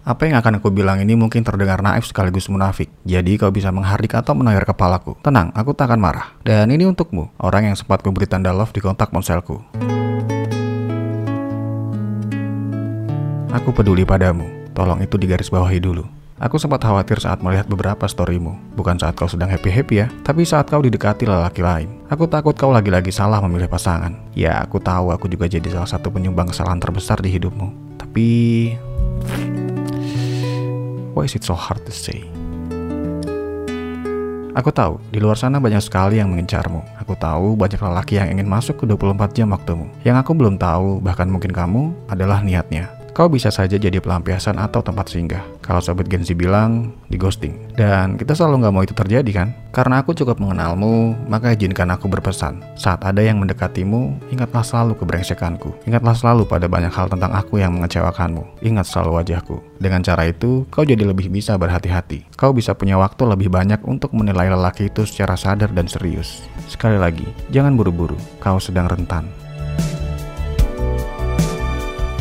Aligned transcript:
Apa 0.00 0.24
yang 0.24 0.40
akan 0.40 0.64
aku 0.64 0.72
bilang 0.72 0.96
ini 1.04 1.12
mungkin 1.12 1.44
terdengar 1.44 1.84
naif 1.84 2.08
sekaligus 2.08 2.48
munafik. 2.48 2.88
Jadi 3.04 3.36
kau 3.36 3.52
bisa 3.52 3.68
menghardik 3.68 4.16
atau 4.16 4.32
menayar 4.32 4.64
kepalaku. 4.64 5.20
Tenang, 5.20 5.52
aku 5.52 5.76
tak 5.76 5.92
akan 5.92 6.00
marah. 6.00 6.32
Dan 6.40 6.72
ini 6.72 6.88
untukmu, 6.88 7.28
orang 7.36 7.68
yang 7.68 7.76
sempat 7.76 8.00
kuberi 8.00 8.24
tanda 8.24 8.48
love 8.48 8.72
di 8.72 8.80
kontak 8.80 9.12
ponselku. 9.12 9.60
Aku 13.52 13.76
peduli 13.76 14.08
padamu. 14.08 14.48
Tolong 14.72 15.04
itu 15.04 15.20
digarisbawahi 15.20 15.84
dulu. 15.84 16.08
Aku 16.40 16.56
sempat 16.56 16.80
khawatir 16.80 17.20
saat 17.20 17.44
melihat 17.44 17.68
beberapa 17.68 18.08
storymu. 18.08 18.56
Bukan 18.72 18.96
saat 18.96 19.12
kau 19.12 19.28
sedang 19.28 19.52
happy-happy 19.52 20.00
ya, 20.00 20.08
tapi 20.24 20.48
saat 20.48 20.72
kau 20.72 20.80
didekati 20.80 21.28
lelaki 21.28 21.60
lain. 21.60 22.00
Aku 22.08 22.24
takut 22.24 22.56
kau 22.56 22.72
lagi-lagi 22.72 23.12
salah 23.12 23.44
memilih 23.44 23.68
pasangan. 23.68 24.16
Ya, 24.32 24.64
aku 24.64 24.80
tahu 24.80 25.12
aku 25.12 25.28
juga 25.28 25.44
jadi 25.44 25.68
salah 25.68 25.92
satu 25.92 26.08
penyumbang 26.08 26.48
kesalahan 26.48 26.80
terbesar 26.80 27.20
di 27.20 27.28
hidupmu. 27.28 28.00
Tapi... 28.00 28.28
Why 31.20 31.28
is 31.28 31.36
it 31.36 31.44
so 31.44 31.52
hard 31.52 31.84
to 31.84 31.92
say? 31.92 32.24
Aku 34.56 34.72
tahu, 34.72 34.96
di 35.12 35.20
luar 35.20 35.36
sana 35.36 35.60
banyak 35.60 35.84
sekali 35.84 36.16
yang 36.16 36.32
mengincarmu. 36.32 36.80
Aku 36.96 37.12
tahu 37.12 37.60
banyak 37.60 37.76
lelaki 37.76 38.16
yang 38.16 38.32
ingin 38.32 38.48
masuk 38.48 38.80
ke 38.80 38.88
24 38.88 39.36
jam 39.36 39.52
waktumu. 39.52 39.92
Yang 40.00 40.16
aku 40.24 40.32
belum 40.32 40.56
tahu, 40.56 41.04
bahkan 41.04 41.28
mungkin 41.28 41.52
kamu, 41.52 41.92
adalah 42.08 42.40
niatnya. 42.40 42.88
Kau 43.10 43.26
bisa 43.26 43.50
saja 43.50 43.74
jadi 43.74 43.98
pelampiasan 43.98 44.56
atau 44.56 44.80
tempat 44.80 45.10
singgah. 45.10 45.42
Kalau 45.60 45.82
sobat 45.82 46.06
Genzi 46.06 46.34
bilang, 46.34 46.94
di 47.10 47.18
ghosting. 47.18 47.74
Dan 47.74 48.14
kita 48.14 48.38
selalu 48.38 48.62
nggak 48.62 48.74
mau 48.74 48.82
itu 48.86 48.94
terjadi 48.94 49.30
kan? 49.34 49.48
Karena 49.74 50.02
aku 50.02 50.14
cukup 50.14 50.38
mengenalmu, 50.38 51.14
maka 51.26 51.54
izinkan 51.54 51.90
aku 51.90 52.06
berpesan. 52.06 52.62
Saat 52.74 53.02
ada 53.06 53.22
yang 53.22 53.38
mendekatimu, 53.42 54.30
ingatlah 54.30 54.62
selalu 54.62 54.98
kebrengsekanku. 54.98 55.74
Ingatlah 55.86 56.14
selalu 56.14 56.46
pada 56.46 56.66
banyak 56.70 56.90
hal 56.90 57.10
tentang 57.10 57.34
aku 57.34 57.58
yang 57.58 57.74
mengecewakanmu. 57.78 58.62
Ingat 58.62 58.86
selalu 58.86 59.22
wajahku. 59.22 59.56
Dengan 59.78 60.02
cara 60.02 60.30
itu, 60.30 60.66
kau 60.70 60.86
jadi 60.86 61.02
lebih 61.02 61.30
bisa 61.30 61.54
berhati-hati. 61.58 62.30
Kau 62.38 62.54
bisa 62.54 62.74
punya 62.74 62.98
waktu 62.98 63.26
lebih 63.26 63.50
banyak 63.50 63.82
untuk 63.86 64.14
menilai 64.14 64.50
lelaki 64.50 64.90
itu 64.90 65.06
secara 65.06 65.34
sadar 65.34 65.70
dan 65.74 65.90
serius. 65.90 66.46
Sekali 66.70 66.98
lagi, 66.98 67.26
jangan 67.50 67.74
buru-buru. 67.74 68.18
Kau 68.38 68.62
sedang 68.62 68.86
rentan. 68.86 69.49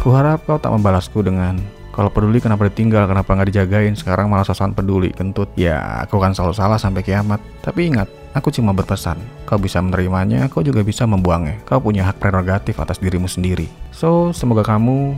Kuharap 0.09 0.41
kau 0.49 0.57
tak 0.57 0.73
membalasku 0.73 1.21
dengan 1.21 1.61
kalau 1.93 2.09
peduli 2.09 2.41
kenapa 2.41 2.65
ditinggal, 2.65 3.05
kenapa 3.05 3.29
nggak 3.29 3.53
dijagain, 3.53 3.93
sekarang 3.93 4.25
malah 4.25 4.41
sosokan 4.41 4.73
peduli, 4.73 5.13
kentut. 5.13 5.53
Ya, 5.53 6.01
aku 6.01 6.17
kan 6.17 6.33
selalu 6.33 6.57
salah 6.57 6.81
sampai 6.81 7.05
kiamat. 7.05 7.37
Tapi 7.61 7.93
ingat, 7.93 8.09
aku 8.33 8.49
cuma 8.49 8.73
berpesan. 8.73 9.21
Kau 9.45 9.61
bisa 9.61 9.77
menerimanya, 9.77 10.49
kau 10.49 10.65
juga 10.65 10.81
bisa 10.81 11.05
membuangnya. 11.05 11.61
Kau 11.61 11.77
punya 11.77 12.09
hak 12.09 12.17
prerogatif 12.17 12.81
atas 12.81 12.97
dirimu 12.97 13.29
sendiri. 13.29 13.69
So, 13.93 14.33
semoga 14.33 14.65
kamu 14.65 15.13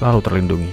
selalu 0.00 0.24
terlindungi. 0.24 0.72